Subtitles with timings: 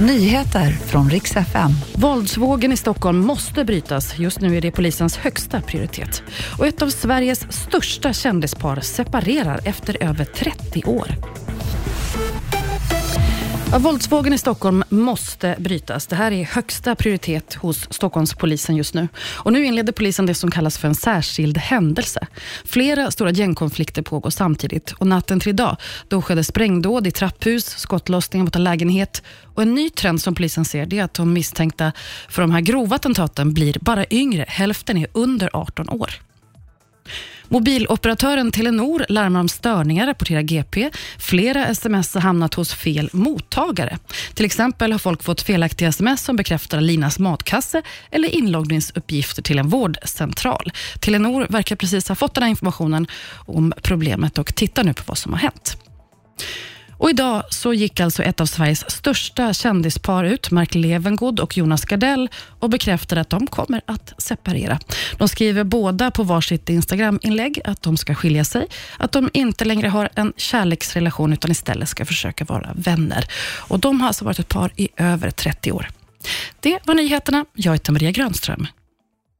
[0.00, 1.70] Nyheter från riks FM.
[1.94, 4.18] Våldsvågen i Stockholm måste brytas.
[4.18, 6.22] Just nu är det polisens högsta prioritet.
[6.58, 11.06] Och ett av Sveriges största kändispar separerar efter över 30 år.
[13.72, 16.06] Ja, våldsvågen i Stockholm måste brytas.
[16.06, 19.08] Det här är högsta prioritet hos Stockholmspolisen just nu.
[19.18, 22.26] Och nu inleder polisen det som kallas för en särskild händelse.
[22.64, 25.76] Flera stora gängkonflikter pågår samtidigt och natten till idag
[26.08, 29.22] då skedde sprängdåd i trapphus, skottlossningar mot en lägenhet
[29.54, 31.92] och en ny trend som polisen ser är att de misstänkta
[32.28, 34.44] för de här grova attentaten blir bara yngre.
[34.48, 36.10] Hälften är under 18 år.
[37.48, 40.90] Mobiloperatören Telenor larmar om störningar, rapporterar GP.
[41.18, 43.98] Flera sms har hamnat hos fel mottagare.
[44.34, 49.68] Till exempel har folk fått felaktiga sms som bekräftar Linas matkasse eller inloggningsuppgifter till en
[49.68, 50.72] vårdcentral.
[51.00, 53.06] Telenor verkar precis ha fått den här informationen
[53.46, 55.87] om problemet och tittar nu på vad som har hänt.
[56.98, 61.84] Och idag så gick alltså ett av Sveriges största kändispar ut, Mark Levengood och Jonas
[61.84, 64.78] Gardell, och bekräftade att de kommer att separera.
[65.16, 69.88] De skriver båda på varsitt Instagram-inlägg att de ska skilja sig, att de inte längre
[69.88, 73.24] har en kärleksrelation utan istället ska försöka vara vänner.
[73.68, 75.88] Och De har alltså varit ett par i över 30 år.
[76.60, 77.44] Det var nyheterna.
[77.54, 78.66] Jag heter Maria Grönström.